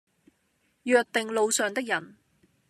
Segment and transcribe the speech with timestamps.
[0.81, 2.17] 約定路上的人，